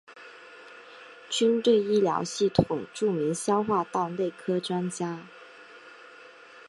[1.29, 5.27] 军队医疗系统著名消化道内科专家。